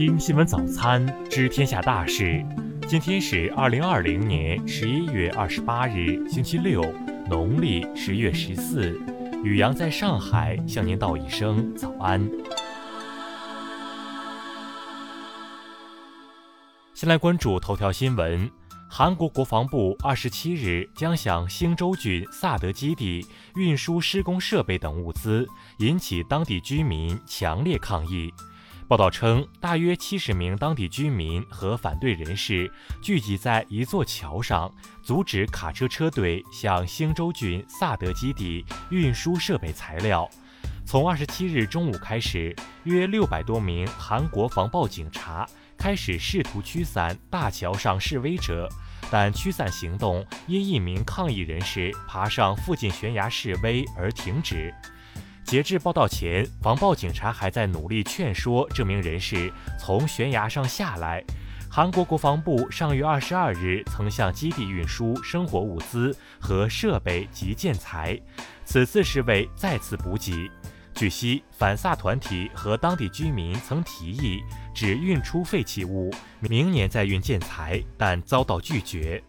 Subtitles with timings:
[0.00, 2.42] 听新闻早餐，知天下大事。
[2.88, 6.82] 今天是二零二零年十一月二十八日，星期六，
[7.28, 8.98] 农历十月十四。
[9.44, 12.26] 雨阳在上海向您道一声早安。
[16.94, 18.50] 先来关注头条新闻：
[18.88, 23.22] 韩国国防部二十七日将向兴州郡萨德基地
[23.54, 25.46] 运输施工设备等物资，
[25.80, 28.32] 引起当地居民强烈抗议。
[28.90, 32.68] 报道称，大约七十名当地居民和反对人士
[33.00, 34.68] 聚集在一座桥上，
[35.00, 40.28] 阻止卡车车队向兴州郡萨德基地运输设备材料。
[40.84, 48.68] 从二十七日中午开始，约六百多名韩国防暴警察开始试图驱散大桥上示威者，
[49.08, 54.74] 但驱散行动因一名抗议人士爬上附近悬崖示威而停止。
[55.50, 61.24] 截至报道前，防暴警察还在努力劝说这名人士从悬崖上下来。
[61.68, 68.16] 韩国国防部上月二十二日曾向基地运输生活物资和设备及建材，
[68.64, 70.48] 此次是为再次补给。
[70.94, 74.40] 据悉，反萨团体和当地居民曾提议
[74.72, 79.20] 只运出废弃物，明年再运建材，但遭到拒绝。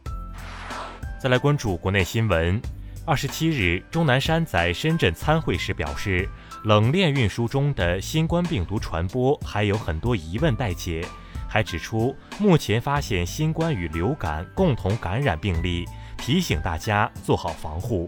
[1.19, 2.61] 再来关注国内新闻。
[3.03, 6.29] 二十七日，钟南山在深圳参会时表示，
[6.65, 11.03] 冷链运输中的新冠病毒传播还有很多疑问待解，
[11.49, 15.83] 还指出目前发现新冠与流感共同感染病例，
[16.15, 18.07] 提醒大家做好防护。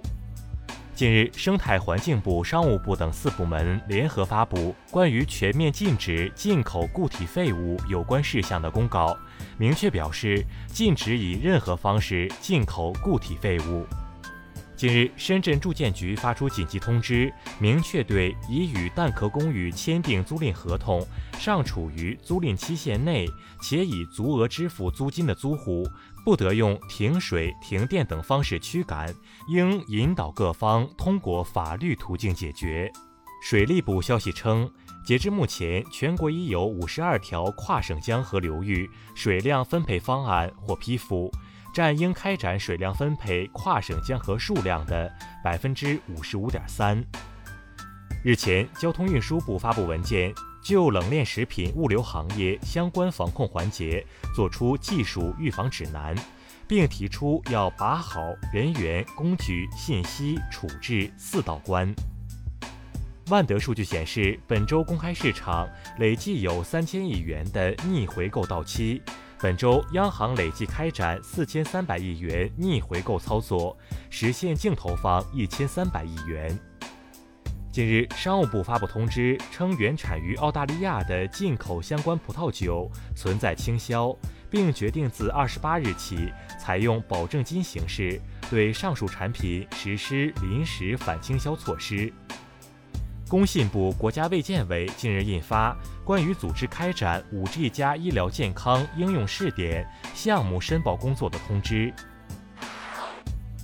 [0.94, 9.18] 近日，生态环境部、商务部等四部门联合发布关于全面禁止进口固体废物有关事项的公告，
[9.58, 13.88] 明确表示禁止以任何方式进口固体废物。
[14.84, 21.02] 近日，深圳住建局发出紧急通知，明确对已与蛋壳公寓签订租赁合同、
[21.40, 23.26] 尚处于租赁期限内
[23.62, 25.88] 且已足额支付租金的租户，
[26.26, 29.16] 不得用停水、停电等方式驱赶，
[29.48, 32.92] 应引导各方通过法律途径解决。
[33.42, 34.70] 水利部消息称，
[35.06, 41.32] 截至目前，全国已有五十二条跨省江河流域水量分配方案获批复。
[41.74, 45.12] 占应开展水量分配跨省江河数量的
[45.44, 47.04] 百分之五十五点三。
[48.24, 50.32] 日前，交通运输部发布文件，
[50.64, 56.16] 就冷链食品物流行业相关防控环节作出技术预防指南，
[56.68, 58.22] 并提出要把好
[58.54, 61.92] 人员、工具、信息处置四道关。
[63.30, 65.68] 万德数据显示，本周公开市场
[65.98, 69.02] 累计有三千亿元的逆回购到期。
[69.44, 73.78] 本周，央行累计开展四千三百亿元逆回购操作，
[74.10, 76.58] 实现净投放一千三百亿元。
[77.70, 84.16] 近日，商务部发布通知称，原产于澳大利亚的进口相关葡萄酒存在倾销，
[84.50, 88.18] 并决定自二十八日起采用保证金形式
[88.50, 92.14] 对上述产品实施临时反倾销措施。
[93.34, 99.84] 工信部、国家卫健委近日印发关于组织开展 5G 加医疗健康应用试点
[100.14, 101.92] 项目申报工作的通知。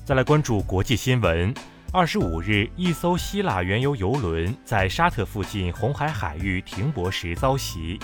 [0.04, 1.54] 再来关注国际新闻。
[1.94, 8.00] 二十五日，一艘希腊原油油轮在沙特附近红海海域停泊时遭袭。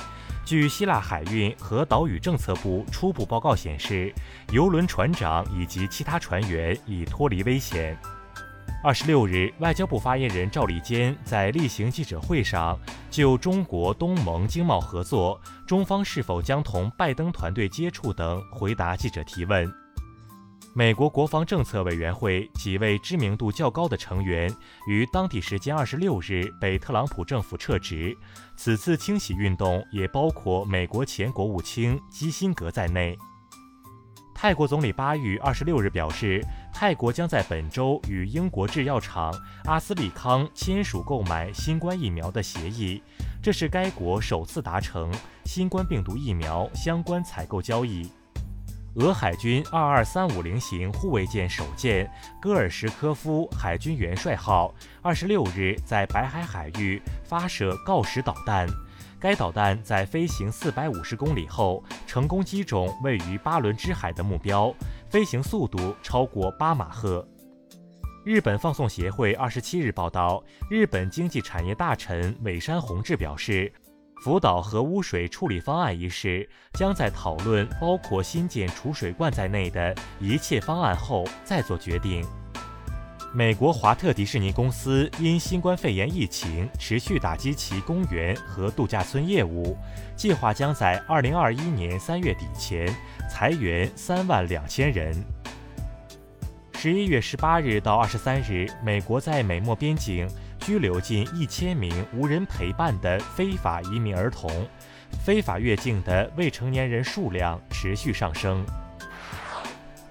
[0.45, 4.13] 据希腊海运和岛屿政策部初步报告显示，
[4.51, 7.97] 油轮船长以及其他船员已脱离危险。
[8.85, 12.79] 二十六日，外交部发言人赵立坚在例行记者会上
[13.09, 19.67] 就中国东盟经贸合作、中方是否将同拜登团队接触等回答记者提问。
[20.75, 24.55] 美国国防政策委员会几位知名度较高的成员
[24.87, 28.15] 于当地时间二十六日被特朗普政府撤职，
[28.55, 33.17] 此次清洗运动也包括美国前国务卿基辛格在内。
[34.37, 36.45] 泰国总理巴育二十六日表示，
[36.77, 43.01] 泰国将在本周与英国制药厂阿斯利康签署购买新冠疫苗的协议，
[43.41, 45.09] 这是该国首次达成
[45.45, 48.11] 新冠病毒疫苗相关采购交易。
[48.95, 52.11] 俄海军二二三五零型护卫舰首舰
[52.41, 58.67] 戈尔什科夫海军元帅号二十六日在白海海域发射锆石导弹。
[59.17, 64.71] 该导弹在飞行四百五十公里后，成功击中位于巴伦支海的目标，
[65.09, 67.25] 飞行速度超过八马赫。
[68.23, 73.71] 日本放送协会二十七日报道，日本经济产业大臣尾山宏志表示，
[74.23, 82.25] 福岛核污水处理方案一事将在讨论包括新建储水罐在内的一切方案后再做决定。
[83.35, 89.77] 美国华特迪士尼公司因新冠肺炎疫情持续打击其公园和度假村业务，
[90.15, 92.87] 计划将在二零二一年三月底前
[93.29, 95.13] 裁员三万两千人。
[96.75, 100.25] 十一月十八日到二十三日，美国在美墨边境
[100.57, 104.49] 拘留近一千名无人陪伴的非法移民儿童，
[105.25, 108.65] 非法越境的未成年人数量持续上升。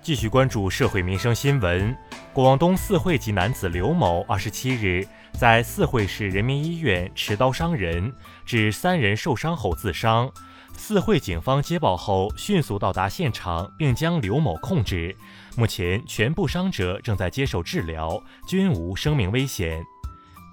[0.02, 1.96] 继续关注社会民生新闻。
[2.34, 8.12] 广东四会籍男子刘某二十七日在四会市人民医院持刀伤人，
[8.44, 10.28] 致三人受伤后自伤。
[10.76, 15.16] 四会警方接报后迅速到达现场，并将刘某控制。
[15.56, 19.80] 目前，全部伤者正在接受治疗，均无生命危险。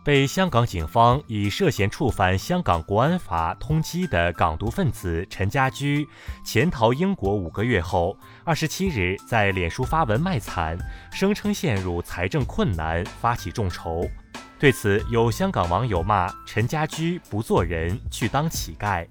[0.03, 6.07] 被香港警方以涉嫌触犯香港国安法通缉的港独分子陈家驹，
[6.43, 10.75] 潜逃英国五个月后，二十七日在脸书发文卖惨，
[11.11, 14.09] 声称陷入财政困难，发起众筹。
[14.57, 19.05] 对此，有香港网友骂陈家驹不做人，去当乞丐。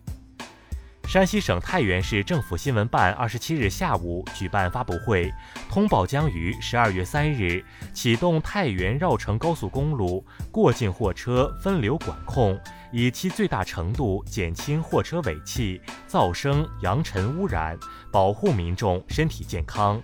[1.10, 5.28] 山西省太原市政府新闻办二十七日下午举办发布会，
[5.68, 12.56] 通报将于十二月三日启动太原绕城高速公路过境货车分流管控，
[12.92, 17.76] 以其最大程度减轻货车尾气、噪声、扬尘污染，
[18.12, 20.00] 保护民众身体健康。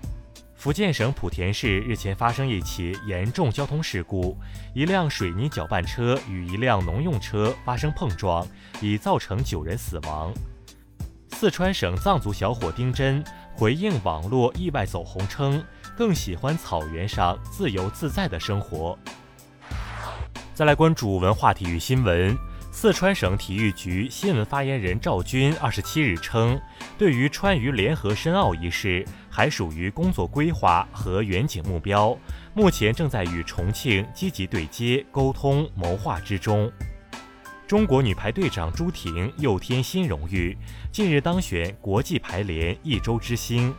[0.57, 4.37] 福建省莆田市日前发生一起严重交通事故，
[4.75, 8.45] 一辆水泥搅拌车与一辆农用车发生碰撞，
[8.81, 10.35] 已造成九人死亡。
[11.39, 13.23] 四川省藏族小伙丁真
[13.55, 15.63] 回应网络意外走红称，
[15.95, 18.99] 更喜欢草原上自由自在的生活。
[20.55, 22.35] 再来关注文化体育新闻，
[22.73, 26.59] 四川省体育局新闻发言人赵军二十七日称，
[26.97, 32.17] 对于川渝联合申奥一事，还属于工作规划和远景目标，
[32.55, 36.73] 目前正在与重庆积极对接沟通谋划之中。
[37.67, 40.57] 中国女排队长朱婷又添新荣誉，
[40.93, 43.75] 近日当选国际排联一周之星。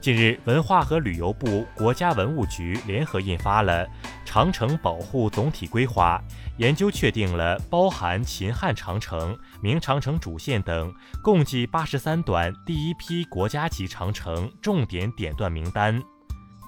[0.00, 3.86] 近日，文化和旅游部、国家文物局联合印发了
[4.24, 6.18] 《长城保护总体规划》，
[6.56, 10.90] 研究确定了包含秦汉长城、明长城主线等
[11.22, 16.02] 共计八十三段第一批国家级长城重点点段名单。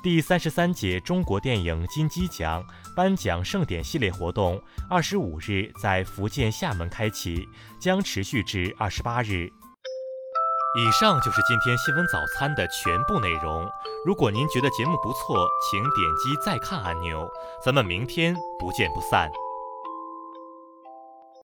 [0.09, 2.65] 第三十三届中国电影金鸡奖
[2.97, 4.59] 颁奖盛典系列活动，
[4.89, 7.47] 二十五日在福建厦门开启，
[7.79, 9.51] 将持续至二十八日。
[10.79, 13.69] 以上就是今天新闻早餐的全部内容。
[14.07, 17.29] 如果您觉得节目不错，请点击再看按钮。
[17.63, 19.31] 咱们明天不见不散。